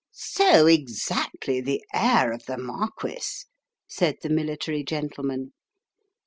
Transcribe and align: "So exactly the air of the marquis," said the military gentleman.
"So 0.35 0.65
exactly 0.65 1.61
the 1.61 1.83
air 1.93 2.31
of 2.31 2.47
the 2.47 2.57
marquis," 2.57 3.21
said 3.87 4.15
the 4.23 4.29
military 4.29 4.83
gentleman. 4.83 5.51